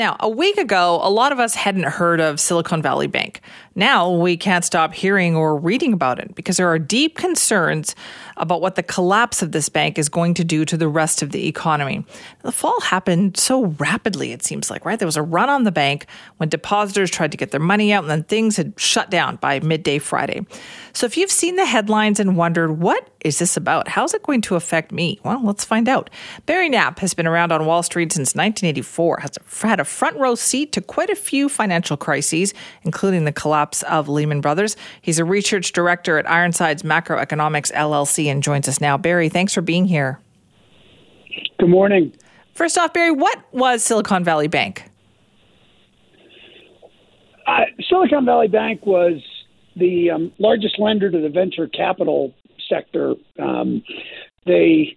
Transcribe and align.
Now, 0.00 0.16
a 0.18 0.30
week 0.30 0.56
ago, 0.56 0.98
a 1.02 1.10
lot 1.10 1.30
of 1.30 1.38
us 1.38 1.54
hadn't 1.54 1.82
heard 1.82 2.20
of 2.20 2.40
Silicon 2.40 2.80
Valley 2.80 3.06
Bank. 3.06 3.42
Now 3.74 4.10
we 4.10 4.34
can't 4.38 4.64
stop 4.64 4.94
hearing 4.94 5.36
or 5.36 5.58
reading 5.58 5.92
about 5.92 6.18
it 6.18 6.34
because 6.34 6.56
there 6.56 6.68
are 6.68 6.78
deep 6.78 7.18
concerns 7.18 7.94
about 8.38 8.62
what 8.62 8.76
the 8.76 8.82
collapse 8.82 9.42
of 9.42 9.52
this 9.52 9.68
bank 9.68 9.98
is 9.98 10.08
going 10.08 10.32
to 10.34 10.44
do 10.44 10.64
to 10.64 10.78
the 10.78 10.88
rest 10.88 11.20
of 11.20 11.32
the 11.32 11.46
economy. 11.46 12.02
The 12.40 12.50
fall 12.50 12.80
happened 12.80 13.36
so 13.36 13.66
rapidly, 13.78 14.32
it 14.32 14.42
seems 14.42 14.70
like, 14.70 14.86
right? 14.86 14.98
There 14.98 15.04
was 15.04 15.18
a 15.18 15.22
run 15.22 15.50
on 15.50 15.64
the 15.64 15.70
bank 15.70 16.06
when 16.38 16.48
depositors 16.48 17.10
tried 17.10 17.32
to 17.32 17.36
get 17.36 17.50
their 17.50 17.60
money 17.60 17.92
out, 17.92 18.02
and 18.02 18.10
then 18.10 18.24
things 18.24 18.56
had 18.56 18.72
shut 18.78 19.10
down 19.10 19.36
by 19.36 19.60
midday 19.60 19.98
Friday. 19.98 20.46
So 20.94 21.04
if 21.04 21.18
you've 21.18 21.30
seen 21.30 21.56
the 21.56 21.66
headlines 21.66 22.18
and 22.18 22.38
wondered, 22.38 22.78
what 22.78 23.06
is 23.24 23.38
this 23.38 23.56
about? 23.56 23.88
How's 23.88 24.14
it 24.14 24.22
going 24.22 24.40
to 24.42 24.56
affect 24.56 24.92
me? 24.92 25.18
Well, 25.24 25.40
let's 25.44 25.64
find 25.64 25.88
out. 25.88 26.10
Barry 26.46 26.68
Knapp 26.68 26.98
has 27.00 27.14
been 27.14 27.26
around 27.26 27.52
on 27.52 27.66
Wall 27.66 27.82
Street 27.82 28.12
since 28.12 28.34
1984, 28.34 29.18
has 29.20 29.38
had 29.62 29.80
a 29.80 29.84
front 29.84 30.16
row 30.16 30.34
seat 30.34 30.72
to 30.72 30.80
quite 30.80 31.10
a 31.10 31.14
few 31.14 31.48
financial 31.48 31.96
crises, 31.96 32.54
including 32.82 33.24
the 33.24 33.32
collapse 33.32 33.82
of 33.84 34.08
Lehman 34.08 34.40
Brothers. 34.40 34.76
He's 35.02 35.18
a 35.18 35.24
research 35.24 35.72
director 35.72 36.18
at 36.18 36.28
Ironsides 36.30 36.82
Macroeconomics 36.82 37.72
LLC 37.72 38.26
and 38.26 38.42
joins 38.42 38.68
us 38.68 38.80
now. 38.80 38.96
Barry, 38.96 39.28
thanks 39.28 39.52
for 39.52 39.60
being 39.60 39.86
here. 39.86 40.18
Good 41.58 41.68
morning. 41.68 42.12
First 42.54 42.78
off, 42.78 42.92
Barry, 42.92 43.12
what 43.12 43.38
was 43.52 43.84
Silicon 43.84 44.24
Valley 44.24 44.48
Bank? 44.48 44.84
Uh, 47.46 47.64
Silicon 47.88 48.24
Valley 48.24 48.48
Bank 48.48 48.86
was 48.86 49.22
the 49.76 50.10
um, 50.10 50.32
largest 50.38 50.78
lender 50.78 51.10
to 51.10 51.20
the 51.20 51.28
venture 51.28 51.66
capital 51.66 52.34
sector. 52.70 53.14
Um, 53.38 53.82
they 54.46 54.96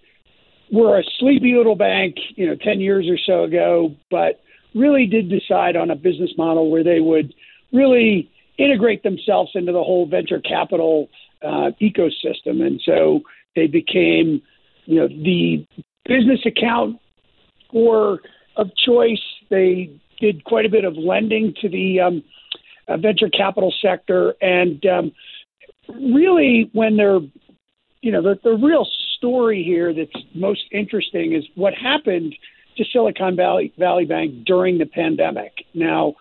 were 0.72 1.00
a 1.00 1.04
sleepy 1.20 1.55
little 1.55 1.76
bank, 1.76 2.16
you 2.36 2.48
know, 2.48 2.55
10 2.55 2.80
years 2.80 3.08
or 3.09 3.18
so 3.18 3.44
ago, 3.44 3.95
but 4.09 4.41
really 4.73 5.05
did 5.05 5.30
decide 5.30 5.76
on 5.76 5.91
a 5.91 5.95
business 5.95 6.31
model 6.38 6.72
where 6.72 6.84
they 6.84 7.00
would 7.00 7.34
really 7.72 8.31
integrate 8.58 9.03
themselves 9.03 9.52
into 9.56 9.72
the 9.72 9.83
whole 9.83 10.08
venture 10.08 10.39
capital 10.39 11.09
uh, 11.44 11.72
ecosystem. 11.81 12.61
And 12.66 12.81
so 12.86 13.22
they 13.56 13.67
became, 13.67 14.42
you 14.86 15.00
know, 15.00 15.08
the 15.08 15.66
business 16.05 16.39
account 16.45 17.00
or 17.70 18.20
of 18.55 18.70
choice. 18.86 19.22
They 19.50 19.89
did 20.20 20.44
quite 20.44 20.66
a 20.66 20.70
bit 20.70 20.86
of 20.86 20.95
lending 20.95 21.53
to 21.61 21.70
the 21.70 22.00
um, 22.00 22.23
uh, 22.88 22.98
venture 22.98 23.30
capital 23.30 23.73
sector, 23.81 24.36
and 24.42 24.86
um, 24.86 25.11
really, 25.89 26.70
when 26.73 26.98
they're, 26.98 27.20
you 28.04 28.12
know, 28.12 28.22
the, 28.22 28.38
the 28.44 28.58
real 28.58 28.86
story 29.16 29.64
here 29.64 29.94
that's 29.94 30.26
most 30.36 30.66
interesting 30.72 31.32
is 31.32 31.46
what 31.56 31.73
happened 31.73 32.36
to 32.76 32.84
Silicon 32.92 33.38
Valley 33.38 33.73
Valley 33.80 34.04
Bank 34.04 34.44
during 34.45 34.78
the 34.78 34.86
pandemic. 34.86 35.66
Now, 35.73 36.16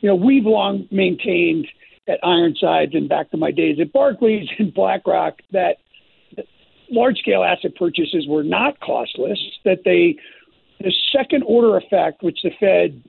you 0.00 0.08
know, 0.08 0.16
we've 0.16 0.44
long 0.44 0.88
maintained 0.90 1.68
at 2.08 2.18
Ironsides 2.24 2.94
and 2.94 3.08
back 3.08 3.30
to 3.30 3.36
my 3.36 3.52
days 3.52 3.78
at 3.80 3.92
Barclays 3.92 4.48
and 4.58 4.74
BlackRock 4.74 5.40
that 5.52 5.76
large 6.90 7.18
scale 7.18 7.44
asset 7.44 7.76
purchases 7.76 8.26
were 8.26 8.42
not 8.42 8.80
costless, 8.80 9.38
that 9.64 9.82
they, 9.84 10.16
the 10.80 10.92
second 11.12 11.44
order 11.46 11.76
effect, 11.76 12.24
which 12.24 12.40
the 12.42 12.50
Fed 12.58 13.00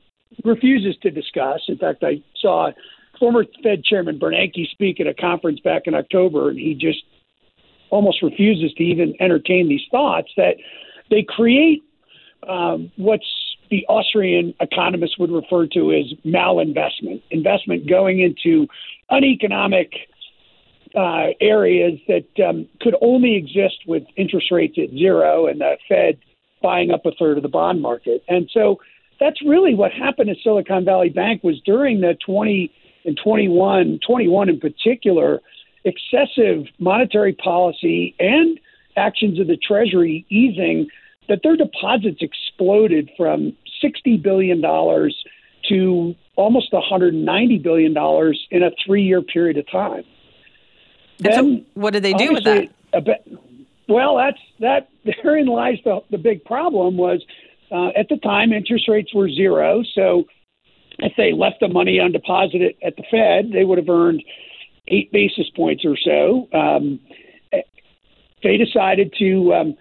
refuses 0.44 0.98
to 1.02 1.10
discuss. 1.10 1.62
In 1.68 1.78
fact, 1.78 2.04
I 2.04 2.22
saw 2.40 2.72
former 3.18 3.46
Fed 3.64 3.84
Chairman 3.84 4.20
Bernanke 4.20 4.70
speak 4.70 5.00
at 5.00 5.08
a 5.08 5.16
conference 5.16 5.62
back 5.62 5.84
in 5.86 5.96
October, 5.96 6.50
and 6.50 6.60
he 6.60 6.76
just 6.76 7.04
almost 7.90 8.22
refuses 8.22 8.74
to 8.74 8.84
even 8.84 9.16
entertain 9.20 9.68
these 9.68 9.82
thoughts 9.92 10.30
that 10.38 10.56
they 11.10 11.26
create 11.28 11.84
um, 12.48 12.92
what's 12.98 13.26
the 13.70 13.86
Austrian 13.88 14.54
economists 14.60 15.18
would 15.20 15.32
refer 15.32 15.68
to 15.68 15.92
as 15.94 16.06
malinvestment, 16.26 17.22
investment 17.30 17.88
going 17.88 18.20
into 18.20 18.68
uneconomic 19.10 19.94
uh, 20.96 21.28
areas 21.40 22.00
that 22.08 22.26
um, 22.48 22.68
could 22.82 22.96
only 23.02 23.36
exist 23.36 23.78
with 23.86 24.04
interest 24.16 24.52
rates 24.52 24.76
at 24.82 24.90
zero 24.90 25.48
and 25.48 25.62
the 25.62 25.78
Fed 25.88 26.18
buying 26.64 26.92
up 26.92 27.06
a 27.06 27.12
third 27.12 27.38
of 27.38 27.44
the 27.44 27.50
bond 27.50 27.82
market. 27.82 28.24
And 28.28 28.50
so 28.52 28.80
that's 29.20 29.42
really 29.46 29.76
what 29.76 29.92
happened 29.92 30.30
to 30.30 30.36
Silicon 30.44 30.86
Valley 30.86 31.10
Bank 31.10 31.44
was 31.44 31.62
during 31.66 32.02
the 32.02 32.18
20 32.26 32.72
and 33.06 33.20
21, 33.24 34.00
21 34.06 34.50
in 34.50 34.60
particular, 34.60 35.40
excessive 35.84 36.66
monetary 36.80 37.34
policy 37.34 38.16
and 38.20 38.60
actions 38.98 39.40
of 39.40 39.48
the 39.48 39.58
Treasury 39.58 40.26
easing 40.30 40.90
that 41.28 41.42
their 41.44 41.56
deposits 41.56 42.22
exploded 42.22 43.10
from 43.16 43.54
$60 43.84 44.22
billion 44.22 44.62
to 45.70 46.16
almost 46.36 46.72
$190 46.72 47.64
billion 47.64 47.96
in 48.52 48.64
a 48.64 48.72
three 48.86 49.04
year 49.04 49.22
period 49.22 49.58
of 49.58 49.70
time. 49.70 50.04
Then, 51.20 51.34
so 51.34 51.66
what 51.74 51.92
did 51.92 52.04
they 52.04 52.14
do 52.14 52.32
with 52.34 52.46
that? 52.46 52.70
Bit, 52.92 53.28
well, 53.88 54.18
that's 54.18 54.40
that. 54.60 54.90
Therein 55.24 55.48
lies 55.48 55.80
the, 55.84 56.00
the 56.12 56.18
big 56.18 56.46
problem. 56.46 56.98
Was 56.98 57.24
uh, 57.72 57.90
at 57.90 58.08
the 58.08 58.18
time 58.18 58.54
interest 58.54 58.88
rates 58.88 59.14
were 59.14 59.30
zero, 59.30 59.84
so 59.94 60.26
if 61.00 61.14
they 61.18 61.34
left 61.34 61.60
the 61.60 61.68
money 61.68 62.00
on 62.00 62.12
deposit 62.12 62.78
at 62.84 62.96
the 62.96 63.04
Fed, 63.12 63.52
they 63.52 63.66
would 63.66 63.78
have 63.78 63.90
earned 63.90 64.24
eight 64.90 65.12
basis 65.12 65.50
points 65.56 65.84
or 65.86 65.96
so. 65.98 66.48
Um, 66.58 67.00
they 68.44 68.58
decided 68.58 69.14
to 69.20 69.54
um, 69.54 69.78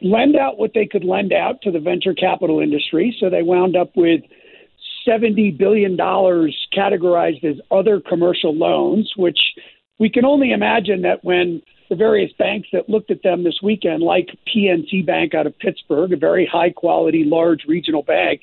lend 0.00 0.36
out 0.36 0.58
what 0.58 0.72
they 0.74 0.86
could 0.86 1.04
lend 1.04 1.32
out 1.32 1.62
to 1.62 1.70
the 1.70 1.78
venture 1.78 2.14
capital 2.14 2.60
industry. 2.60 3.16
So 3.20 3.30
they 3.30 3.42
wound 3.42 3.76
up 3.76 3.92
with 3.96 4.22
$70 5.06 5.56
billion 5.56 5.96
categorized 5.96 7.44
as 7.44 7.56
other 7.70 8.00
commercial 8.00 8.54
loans, 8.54 9.12
which 9.16 9.38
we 9.98 10.10
can 10.10 10.24
only 10.24 10.52
imagine 10.52 11.02
that 11.02 11.24
when 11.24 11.62
the 11.88 11.96
various 11.96 12.32
banks 12.38 12.68
that 12.72 12.88
looked 12.88 13.10
at 13.10 13.22
them 13.22 13.44
this 13.44 13.58
weekend, 13.62 14.02
like 14.02 14.28
PNC 14.54 15.04
Bank 15.04 15.34
out 15.34 15.46
of 15.46 15.58
Pittsburgh, 15.58 16.12
a 16.12 16.16
very 16.16 16.48
high 16.50 16.70
quality, 16.70 17.24
large 17.24 17.64
regional 17.68 18.02
bank, 18.02 18.40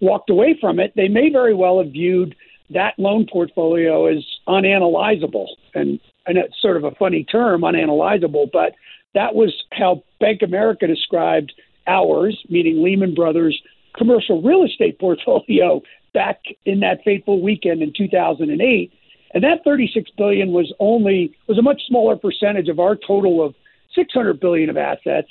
walked 0.00 0.30
away 0.30 0.56
from 0.60 0.80
it, 0.80 0.92
they 0.96 1.08
may 1.08 1.30
very 1.30 1.54
well 1.54 1.78
have 1.78 1.92
viewed 1.92 2.34
that 2.70 2.94
loan 2.98 3.26
portfolio 3.30 4.06
is 4.06 4.24
unanalyzable. 4.48 5.46
And, 5.74 6.00
and 6.26 6.38
it's 6.38 6.60
sort 6.60 6.76
of 6.76 6.84
a 6.84 6.90
funny 6.92 7.24
term, 7.24 7.62
unanalyzable, 7.62 8.50
but 8.52 8.74
that 9.14 9.34
was 9.34 9.54
how 9.72 10.02
Bank 10.20 10.42
America 10.42 10.86
described 10.86 11.52
ours, 11.86 12.38
meaning 12.48 12.82
Lehman 12.82 13.14
Brothers, 13.14 13.60
commercial 13.96 14.42
real 14.42 14.64
estate 14.64 14.98
portfolio 14.98 15.82
back 16.14 16.40
in 16.64 16.80
that 16.80 17.04
fateful 17.04 17.40
weekend 17.40 17.82
in 17.82 17.92
2008. 17.96 18.92
And 19.34 19.44
that 19.44 19.64
36 19.64 20.10
billion 20.16 20.52
was 20.52 20.72
only 20.80 21.36
was 21.46 21.58
a 21.58 21.62
much 21.62 21.82
smaller 21.86 22.16
percentage 22.16 22.68
of 22.68 22.80
our 22.80 22.96
total 22.96 23.44
of 23.44 23.54
600 23.94 24.40
billion 24.40 24.70
of 24.70 24.76
assets. 24.76 25.28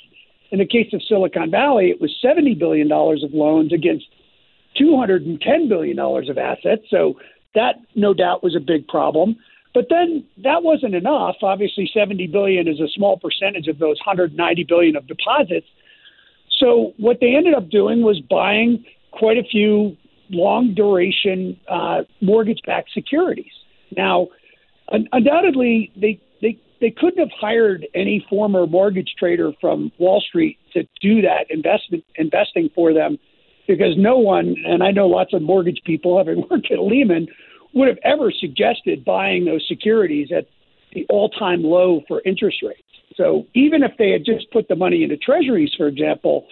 In 0.52 0.58
the 0.60 0.66
case 0.66 0.92
of 0.92 1.02
Silicon 1.02 1.50
Valley, 1.50 1.90
it 1.90 2.00
was 2.00 2.16
70 2.22 2.54
billion 2.54 2.88
dollars 2.88 3.24
of 3.24 3.32
loans 3.34 3.72
against 3.72 4.06
210 4.78 5.68
billion 5.68 5.96
dollars 5.96 6.28
of 6.28 6.38
assets. 6.38 6.82
So 6.90 7.14
that 7.54 7.76
no 7.94 8.14
doubt 8.14 8.42
was 8.42 8.54
a 8.54 8.60
big 8.60 8.86
problem. 8.88 9.36
But 9.74 9.86
then 9.90 10.24
that 10.42 10.62
wasn't 10.62 10.94
enough. 10.94 11.36
Obviously, 11.42 11.90
70 11.92 12.28
billion 12.28 12.66
is 12.66 12.80
a 12.80 12.88
small 12.88 13.18
percentage 13.18 13.68
of 13.68 13.78
those 13.78 13.96
190 14.06 14.64
billion 14.64 14.96
of 14.96 15.06
deposits. 15.06 15.66
So 16.58 16.94
what 16.96 17.18
they 17.20 17.34
ended 17.36 17.54
up 17.54 17.68
doing 17.68 18.02
was 18.02 18.20
buying 18.20 18.84
quite 19.10 19.36
a 19.36 19.42
few 19.42 19.96
long 20.30 20.74
duration 20.74 21.60
uh, 21.68 22.02
mortgage 22.22 22.60
backed 22.66 22.90
securities. 22.92 23.52
Now, 23.94 24.28
un- 24.90 25.08
undoubtedly, 25.12 25.92
they, 25.94 26.20
they 26.40 26.58
they 26.80 26.90
couldn't 26.90 27.18
have 27.18 27.38
hired 27.38 27.86
any 27.94 28.24
former 28.28 28.66
mortgage 28.66 29.14
trader 29.18 29.52
from 29.60 29.92
Wall 29.98 30.22
Street 30.26 30.58
to 30.72 30.84
do 31.00 31.22
that 31.22 31.46
investment 31.50 32.04
investing 32.16 32.70
for 32.74 32.92
them 32.92 33.18
because 33.66 33.94
no 33.96 34.18
one, 34.18 34.56
and 34.64 34.82
I 34.82 34.90
know 34.90 35.06
lots 35.06 35.32
of 35.32 35.42
mortgage 35.42 35.80
people 35.84 36.18
having 36.18 36.44
worked 36.50 36.70
at 36.70 36.78
Lehman, 36.78 37.28
would 37.74 37.88
have 37.88 37.98
ever 38.04 38.30
suggested 38.30 39.04
buying 39.04 39.44
those 39.44 39.64
securities 39.68 40.28
at 40.36 40.46
the 40.92 41.06
all 41.08 41.28
time 41.28 41.62
low 41.62 42.02
for 42.08 42.22
interest 42.24 42.58
rates. 42.62 42.80
So 43.16 43.46
even 43.54 43.82
if 43.82 43.92
they 43.98 44.10
had 44.10 44.24
just 44.24 44.50
put 44.50 44.68
the 44.68 44.76
money 44.76 45.02
into 45.02 45.16
treasuries, 45.16 45.72
for 45.76 45.86
example, 45.86 46.46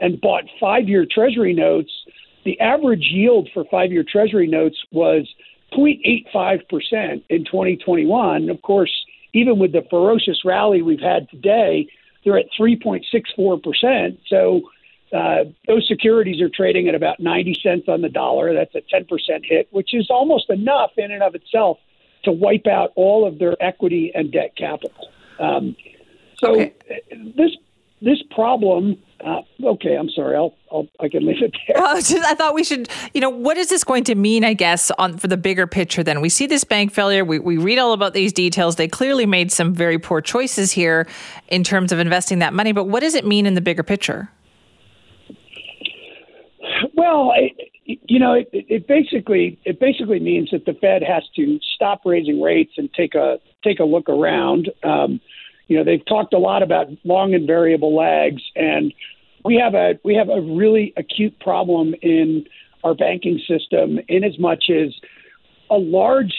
and 0.00 0.20
bought 0.20 0.44
five 0.58 0.88
year 0.88 1.06
treasury 1.10 1.52
notes, 1.52 1.90
the 2.44 2.58
average 2.60 3.08
yield 3.10 3.48
for 3.52 3.64
five 3.70 3.92
year 3.92 4.04
treasury 4.06 4.46
notes 4.46 4.76
was 4.92 5.28
0.85% 5.72 7.22
in 7.28 7.44
2021. 7.44 8.48
Of 8.48 8.62
course, 8.62 8.92
even 9.32 9.58
with 9.58 9.72
the 9.72 9.82
ferocious 9.88 10.40
rally 10.44 10.82
we've 10.82 11.00
had 11.00 11.28
today, 11.30 11.86
they're 12.24 12.38
at 12.38 12.46
3.64%. 12.58 14.18
So 14.28 14.62
uh, 15.12 15.44
those 15.66 15.86
securities 15.88 16.40
are 16.40 16.48
trading 16.48 16.88
at 16.88 16.94
about 16.94 17.20
90 17.20 17.56
cents 17.62 17.88
on 17.88 18.00
the 18.02 18.08
dollar. 18.08 18.54
That's 18.54 18.74
a 18.74 18.82
10% 18.94 19.06
hit, 19.44 19.68
which 19.70 19.92
is 19.92 20.08
almost 20.10 20.50
enough 20.50 20.90
in 20.96 21.10
and 21.10 21.22
of 21.22 21.34
itself 21.34 21.78
to 22.24 22.32
wipe 22.32 22.66
out 22.66 22.92
all 22.96 23.26
of 23.26 23.38
their 23.38 23.56
equity 23.62 24.12
and 24.14 24.30
debt 24.30 24.56
capital. 24.56 25.08
Um, 25.38 25.76
so 26.38 26.52
okay. 26.52 26.74
this 27.36 27.50
this 28.02 28.22
problem. 28.30 28.96
Uh, 29.22 29.42
okay, 29.62 29.94
I'm 29.96 30.08
sorry. 30.08 30.34
I'll, 30.34 30.54
I'll 30.72 30.88
I 31.00 31.08
can 31.08 31.26
leave 31.26 31.42
it 31.42 31.54
there. 31.68 31.82
Well, 31.82 31.96
just, 32.00 32.16
I 32.16 32.34
thought 32.34 32.54
we 32.54 32.64
should. 32.64 32.88
You 33.12 33.20
know, 33.20 33.28
what 33.28 33.58
is 33.58 33.68
this 33.68 33.84
going 33.84 34.04
to 34.04 34.14
mean? 34.14 34.44
I 34.44 34.54
guess 34.54 34.90
on 34.92 35.18
for 35.18 35.28
the 35.28 35.36
bigger 35.36 35.66
picture. 35.66 36.02
Then 36.02 36.20
we 36.20 36.28
see 36.28 36.46
this 36.46 36.64
bank 36.64 36.92
failure. 36.92 37.24
We 37.24 37.38
we 37.38 37.58
read 37.58 37.78
all 37.78 37.92
about 37.92 38.14
these 38.14 38.32
details. 38.32 38.76
They 38.76 38.88
clearly 38.88 39.26
made 39.26 39.52
some 39.52 39.74
very 39.74 39.98
poor 39.98 40.20
choices 40.20 40.72
here 40.72 41.06
in 41.48 41.64
terms 41.64 41.92
of 41.92 41.98
investing 41.98 42.38
that 42.38 42.54
money. 42.54 42.72
But 42.72 42.84
what 42.84 43.00
does 43.00 43.14
it 43.14 43.26
mean 43.26 43.44
in 43.44 43.54
the 43.54 43.60
bigger 43.60 43.82
picture? 43.82 44.30
Well, 47.00 47.32
it, 47.34 47.98
you 48.10 48.18
know, 48.18 48.34
it, 48.34 48.50
it 48.52 48.86
basically 48.86 49.58
it 49.64 49.80
basically 49.80 50.20
means 50.20 50.50
that 50.50 50.66
the 50.66 50.74
Fed 50.74 51.02
has 51.02 51.22
to 51.34 51.58
stop 51.74 52.02
raising 52.04 52.42
rates 52.42 52.72
and 52.76 52.92
take 52.92 53.14
a 53.14 53.38
take 53.64 53.80
a 53.80 53.84
look 53.84 54.10
around. 54.10 54.70
Um, 54.84 55.18
you 55.66 55.78
know, 55.78 55.84
they've 55.84 56.04
talked 56.04 56.34
a 56.34 56.38
lot 56.38 56.62
about 56.62 56.88
long 57.04 57.32
and 57.32 57.46
variable 57.46 57.96
lags, 57.96 58.42
and 58.54 58.92
we 59.46 59.56
have 59.56 59.72
a 59.72 59.98
we 60.04 60.14
have 60.14 60.28
a 60.28 60.42
really 60.42 60.92
acute 60.98 61.40
problem 61.40 61.94
in 62.02 62.44
our 62.84 62.94
banking 62.94 63.40
system 63.48 63.98
in 64.08 64.22
as 64.22 64.38
much 64.38 64.64
as 64.68 64.92
a 65.70 65.76
large 65.76 66.34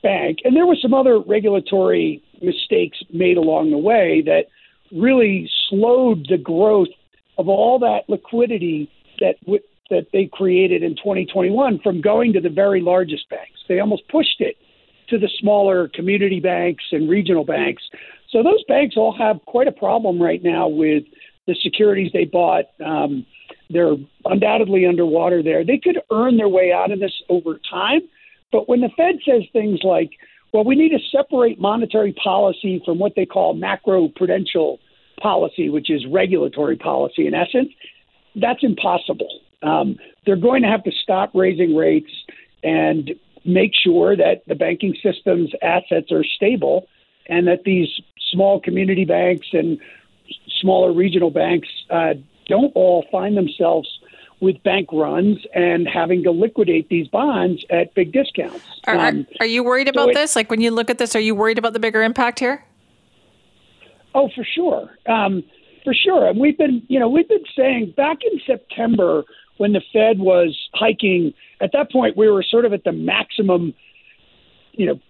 bank, 0.00 0.38
and 0.44 0.54
there 0.54 0.66
were 0.66 0.78
some 0.80 0.94
other 0.94 1.18
regulatory 1.18 2.22
mistakes 2.40 2.98
made 3.12 3.36
along 3.36 3.72
the 3.72 3.78
way 3.78 4.22
that 4.24 4.44
really 4.92 5.50
slowed 5.68 6.28
the 6.30 6.38
growth 6.38 6.86
of 7.36 7.48
all 7.48 7.80
that 7.80 8.02
liquidity 8.06 8.88
that 9.18 9.40
w- 9.40 9.60
that 9.90 10.08
they 10.12 10.28
created 10.32 10.82
in 10.82 10.96
2021 10.96 11.80
from 11.80 12.00
going 12.00 12.32
to 12.32 12.40
the 12.40 12.50
very 12.50 12.80
largest 12.80 13.28
banks. 13.30 13.60
They 13.68 13.80
almost 13.80 14.06
pushed 14.08 14.40
it 14.40 14.56
to 15.08 15.18
the 15.18 15.28
smaller 15.38 15.88
community 15.88 16.40
banks 16.40 16.84
and 16.92 17.08
regional 17.08 17.44
banks. 17.44 17.82
So 18.30 18.42
those 18.42 18.62
banks 18.68 18.96
all 18.96 19.16
have 19.16 19.44
quite 19.46 19.68
a 19.68 19.72
problem 19.72 20.20
right 20.20 20.42
now 20.42 20.68
with 20.68 21.04
the 21.46 21.56
securities 21.62 22.12
they 22.12 22.26
bought. 22.26 22.66
Um, 22.84 23.24
they're 23.70 23.96
undoubtedly 24.24 24.86
underwater 24.86 25.42
there. 25.42 25.64
They 25.64 25.78
could 25.78 25.98
earn 26.10 26.36
their 26.36 26.48
way 26.48 26.72
out 26.72 26.90
of 26.90 27.00
this 27.00 27.12
over 27.28 27.58
time. 27.70 28.00
But 28.52 28.68
when 28.68 28.80
the 28.80 28.90
Fed 28.96 29.16
says 29.24 29.42
things 29.52 29.80
like, 29.82 30.10
well, 30.52 30.64
we 30.64 30.74
need 30.74 30.90
to 30.90 30.98
separate 31.10 31.60
monetary 31.60 32.14
policy 32.22 32.82
from 32.84 32.98
what 32.98 33.12
they 33.16 33.26
call 33.26 33.54
macro 33.54 34.08
prudential 34.08 34.78
policy, 35.20 35.68
which 35.68 35.90
is 35.90 36.06
regulatory 36.10 36.76
policy 36.76 37.26
in 37.26 37.34
essence, 37.34 37.68
that's 38.34 38.62
impossible. 38.62 39.28
Um, 39.62 39.96
they're 40.24 40.36
going 40.36 40.62
to 40.62 40.68
have 40.68 40.84
to 40.84 40.92
stop 41.02 41.30
raising 41.34 41.74
rates 41.74 42.10
and 42.62 43.10
make 43.44 43.72
sure 43.74 44.16
that 44.16 44.42
the 44.46 44.54
banking 44.54 44.94
system's 45.02 45.50
assets 45.62 46.12
are 46.12 46.24
stable 46.24 46.86
and 47.26 47.46
that 47.46 47.64
these 47.64 47.88
small 48.30 48.60
community 48.60 49.04
banks 49.04 49.46
and 49.52 49.78
smaller 50.60 50.92
regional 50.92 51.30
banks 51.30 51.68
uh, 51.90 52.14
don't 52.46 52.72
all 52.74 53.04
find 53.10 53.36
themselves 53.36 53.88
with 54.40 54.62
bank 54.62 54.88
runs 54.92 55.38
and 55.54 55.88
having 55.88 56.22
to 56.22 56.30
liquidate 56.30 56.88
these 56.88 57.08
bonds 57.08 57.64
at 57.70 57.92
big 57.94 58.12
discounts. 58.12 58.64
Are, 58.86 58.96
um, 58.96 59.26
are, 59.40 59.44
are 59.44 59.46
you 59.46 59.64
worried 59.64 59.88
about 59.88 60.06
so 60.06 60.10
it, 60.10 60.14
this? 60.14 60.36
Like 60.36 60.50
when 60.50 60.60
you 60.60 60.70
look 60.70 60.90
at 60.90 60.98
this, 60.98 61.16
are 61.16 61.20
you 61.20 61.34
worried 61.34 61.58
about 61.58 61.72
the 61.72 61.80
bigger 61.80 62.02
impact 62.02 62.38
here? 62.38 62.64
Oh, 64.14 64.30
for 64.34 64.44
sure, 64.44 64.90
um, 65.06 65.44
for 65.88 65.94
sure. 65.94 66.28
And 66.28 66.38
we've 66.38 66.58
been, 66.58 66.82
you 66.88 67.00
know, 67.00 67.08
we've 67.08 67.28
been 67.28 67.46
saying 67.56 67.94
back 67.96 68.18
in 68.30 68.38
September 68.46 69.24
when 69.56 69.72
the 69.72 69.80
Fed 69.90 70.18
was 70.18 70.54
hiking. 70.74 71.32
At 71.62 71.70
that 71.72 71.90
point, 71.90 72.14
we 72.14 72.28
were 72.28 72.42
sort 72.42 72.66
of 72.66 72.74
at 72.74 72.84
the 72.84 72.92
maximum, 72.92 73.72
you 74.72 74.84
know, 74.84 75.00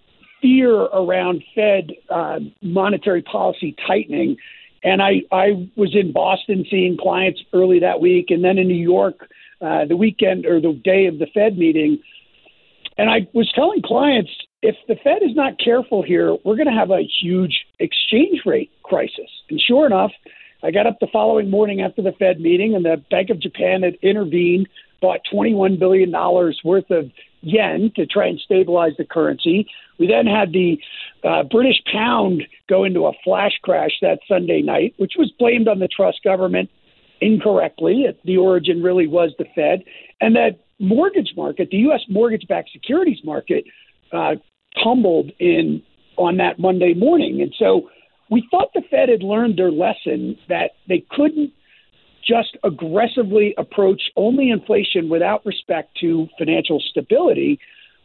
fear 0.40 0.72
around 0.72 1.42
Fed 1.52 1.90
uh, 2.10 2.38
monetary 2.62 3.22
policy 3.22 3.74
tightening. 3.88 4.36
And 4.84 5.02
I, 5.02 5.22
I 5.32 5.68
was 5.74 5.96
in 5.96 6.12
Boston 6.12 6.64
seeing 6.70 6.96
clients 6.96 7.40
early 7.52 7.80
that 7.80 8.00
week, 8.00 8.26
and 8.28 8.44
then 8.44 8.56
in 8.56 8.68
New 8.68 8.74
York 8.80 9.28
uh, 9.60 9.84
the 9.84 9.96
weekend 9.96 10.46
or 10.46 10.60
the 10.60 10.80
day 10.84 11.06
of 11.06 11.18
the 11.18 11.26
Fed 11.34 11.58
meeting. 11.58 11.98
And 12.96 13.10
I 13.10 13.26
was 13.32 13.50
telling 13.52 13.82
clients 13.82 14.30
if 14.62 14.76
the 14.86 14.94
Fed 15.02 15.22
is 15.22 15.34
not 15.34 15.58
careful 15.58 16.04
here, 16.04 16.36
we're 16.44 16.56
going 16.56 16.68
to 16.68 16.72
have 16.72 16.92
a 16.92 17.02
huge 17.20 17.66
exchange 17.80 18.42
rate 18.46 18.70
crisis. 18.84 19.30
And 19.50 19.60
sure 19.60 19.86
enough, 19.86 20.12
I 20.62 20.70
got 20.70 20.86
up 20.86 20.98
the 21.00 21.06
following 21.12 21.50
morning 21.50 21.80
after 21.80 22.02
the 22.02 22.12
Fed 22.12 22.40
meeting, 22.40 22.74
and 22.74 22.84
the 22.84 23.02
Bank 23.10 23.30
of 23.30 23.40
Japan 23.40 23.82
had 23.82 23.94
intervened, 24.02 24.68
bought 25.00 25.20
$21 25.32 25.78
billion 25.78 26.10
worth 26.64 26.90
of 26.90 27.10
yen 27.40 27.92
to 27.94 28.06
try 28.06 28.26
and 28.26 28.40
stabilize 28.40 28.92
the 28.98 29.04
currency. 29.04 29.68
We 29.98 30.08
then 30.08 30.26
had 30.26 30.52
the 30.52 30.78
uh, 31.22 31.44
British 31.44 31.76
pound 31.92 32.42
go 32.68 32.84
into 32.84 33.06
a 33.06 33.12
flash 33.22 33.52
crash 33.62 33.92
that 34.02 34.18
Sunday 34.28 34.62
night, 34.62 34.94
which 34.96 35.12
was 35.16 35.32
blamed 35.38 35.68
on 35.68 35.78
the 35.78 35.88
Truss 35.88 36.16
government 36.24 36.70
incorrectly. 37.20 38.06
The 38.24 38.36
origin 38.36 38.82
really 38.82 39.06
was 39.06 39.32
the 39.38 39.46
Fed. 39.54 39.84
And 40.20 40.34
that 40.36 40.60
mortgage 40.80 41.32
market, 41.36 41.68
the 41.70 41.78
U.S. 41.78 42.00
mortgage 42.08 42.46
backed 42.48 42.70
securities 42.72 43.18
market, 43.24 43.64
uh, 44.12 44.34
tumbled 44.82 45.30
in 45.38 45.82
on 46.16 46.36
that 46.38 46.58
Monday 46.58 46.94
morning. 46.94 47.40
And 47.42 47.54
so 47.56 47.90
we 48.30 48.46
thought 48.50 48.72
the 48.74 48.82
Fed 48.90 49.08
had 49.08 49.22
learned 49.22 49.58
their 49.58 49.70
lesson 49.70 50.36
that 50.48 50.72
they 50.88 51.04
couldn't 51.10 51.52
just 52.26 52.56
aggressively 52.62 53.54
approach 53.56 54.02
only 54.16 54.50
inflation 54.50 55.08
without 55.08 55.44
respect 55.46 55.96
to 56.00 56.28
financial 56.38 56.80
stability. 56.90 57.58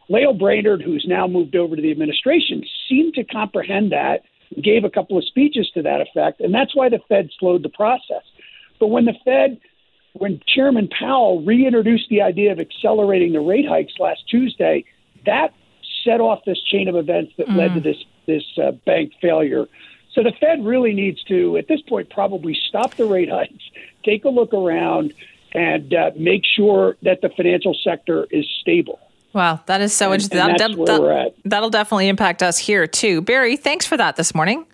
Lael 0.08 0.32
Brainard, 0.32 0.82
who's 0.82 1.04
now 1.06 1.26
moved 1.26 1.56
over 1.56 1.76
to 1.76 1.82
the 1.82 1.90
administration, 1.90 2.62
seemed 2.88 3.14
to 3.14 3.24
comprehend 3.24 3.92
that, 3.92 4.22
gave 4.62 4.84
a 4.84 4.90
couple 4.90 5.18
of 5.18 5.24
speeches 5.24 5.70
to 5.74 5.82
that 5.82 6.00
effect, 6.00 6.40
and 6.40 6.54
that's 6.54 6.74
why 6.74 6.88
the 6.88 7.00
Fed 7.08 7.28
slowed 7.38 7.62
the 7.62 7.68
process. 7.68 8.22
But 8.78 8.88
when 8.88 9.04
the 9.04 9.14
Fed, 9.24 9.58
when 10.12 10.40
Chairman 10.46 10.88
Powell 10.88 11.42
reintroduced 11.42 12.08
the 12.08 12.22
idea 12.22 12.52
of 12.52 12.60
accelerating 12.60 13.32
the 13.32 13.40
rate 13.40 13.66
hikes 13.68 13.94
last 13.98 14.20
Tuesday, 14.30 14.84
that 15.26 15.52
set 16.04 16.20
off 16.20 16.40
this 16.44 16.62
chain 16.70 16.88
of 16.88 16.96
events 16.96 17.32
that 17.38 17.48
mm. 17.48 17.56
led 17.56 17.74
to 17.74 17.80
this 17.80 17.96
this 18.26 18.44
uh, 18.62 18.72
bank 18.86 19.12
failure. 19.20 19.66
So 20.14 20.22
the 20.22 20.32
Fed 20.40 20.64
really 20.64 20.94
needs 20.94 21.22
to, 21.24 21.56
at 21.56 21.66
this 21.66 21.80
point, 21.82 22.08
probably 22.08 22.54
stop 22.68 22.94
the 22.94 23.04
rate 23.04 23.28
hikes, 23.28 23.64
take 24.04 24.24
a 24.24 24.28
look 24.28 24.54
around, 24.54 25.12
and 25.52 25.92
uh, 25.92 26.12
make 26.16 26.44
sure 26.44 26.96
that 27.02 27.20
the 27.20 27.28
financial 27.30 27.74
sector 27.74 28.26
is 28.30 28.46
stable. 28.60 29.00
Wow, 29.32 29.60
that 29.66 29.80
is 29.80 29.92
so 29.92 30.12
and, 30.12 30.22
interesting. 30.22 30.38
And 30.38 30.58
that, 30.58 30.86
that, 30.86 31.34
that'll 31.44 31.70
definitely 31.70 32.08
impact 32.08 32.42
us 32.42 32.58
here 32.58 32.86
too. 32.86 33.20
Barry, 33.20 33.56
thanks 33.56 33.84
for 33.84 33.96
that 33.96 34.14
this 34.14 34.34
morning. 34.34 34.66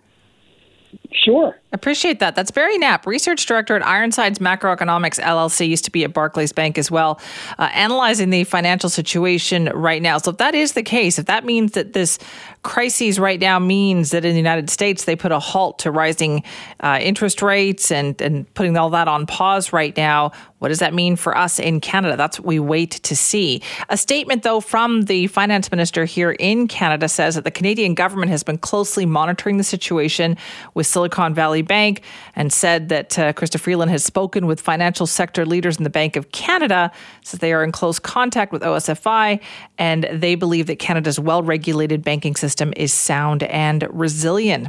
Sure. 1.13 1.61
Appreciate 1.73 2.19
that. 2.19 2.35
That's 2.35 2.51
Barry 2.51 2.79
Knapp, 2.79 3.07
research 3.07 3.47
director 3.47 3.77
at 3.77 3.87
Ironsides 3.87 4.39
Macroeconomics 4.39 5.21
LLC, 5.21 5.69
used 5.69 5.85
to 5.85 5.91
be 5.91 6.03
at 6.03 6.13
Barclays 6.13 6.53
Bank 6.53 6.79
as 6.79 6.91
well, 6.91 7.21
uh, 7.59 7.69
analyzing 7.73 8.31
the 8.31 8.45
financial 8.45 8.91
situation 8.91 9.67
right 9.67 10.03
now. 10.03 10.19
So, 10.19 10.33
if 10.33 10.39
that 10.39 10.55
is 10.55 10.73
the 10.73 10.83
case, 10.83 11.19
if 11.19 11.27
that 11.27 11.45
means 11.45 11.73
that 11.73 11.93
this 11.93 12.19
crisis 12.63 13.19
right 13.19 13.41
now 13.41 13.59
means 13.59 14.11
that 14.11 14.25
in 14.25 14.33
the 14.33 14.39
United 14.39 14.69
States 14.69 15.05
they 15.05 15.17
put 15.17 15.33
a 15.33 15.39
halt 15.39 15.79
to 15.81 15.91
rising 15.91 16.43
uh, 16.81 16.99
interest 17.01 17.41
rates 17.41 17.91
and, 17.91 18.21
and 18.21 18.53
putting 18.55 18.77
all 18.77 18.91
that 18.91 19.09
on 19.09 19.27
pause 19.27 19.73
right 19.73 19.97
now, 19.97 20.33
what 20.59 20.69
does 20.69 20.81
that 20.81 20.93
mean 20.93 21.17
for 21.17 21.37
us 21.37 21.59
in 21.59 21.81
Canada? 21.81 22.17
That's 22.17 22.39
what 22.39 22.47
we 22.47 22.59
wait 22.59 22.91
to 22.91 23.17
see. 23.17 23.63
A 23.89 23.97
statement, 23.97 24.43
though, 24.43 24.61
from 24.61 25.03
the 25.03 25.27
finance 25.29 25.71
minister 25.71 26.05
here 26.05 26.33
in 26.33 26.69
Canada 26.69 27.09
says 27.09 27.35
that 27.37 27.45
the 27.45 27.51
Canadian 27.51 27.95
government 27.95 28.31
has 28.31 28.43
been 28.43 28.59
closely 28.59 29.07
monitoring 29.07 29.57
the 29.57 29.65
situation 29.65 30.37
with 30.75 30.87
Silicon 31.01 31.33
Valley 31.33 31.63
Bank 31.63 32.03
and 32.37 32.53
said 32.53 32.91
that 32.91 33.19
uh, 33.19 33.33
Chrystia 33.33 33.59
Freeland 33.59 33.91
has 33.91 34.05
spoken 34.05 34.47
with 34.47 34.61
financial 34.61 35.07
sector 35.07 35.47
leaders 35.47 35.79
in 35.79 35.85
the 35.85 35.91
Bank 35.91 36.15
of 36.15 36.31
Canada, 36.31 36.93
says 37.25 37.41
they 37.41 37.55
are 37.55 37.65
in 37.65 37.73
close 37.73 37.99
contact 37.99 38.53
with 38.53 38.61
OSFI, 38.61 39.41
and 39.79 40.07
they 40.13 40.35
believe 40.35 40.67
that 40.67 40.79
Canada's 40.79 41.19
well 41.19 41.43
regulated 41.43 42.05
banking 42.05 42.37
system 42.37 42.75
is 42.77 42.93
sound 42.93 43.45
and 43.45 43.87
resilient. 43.91 44.69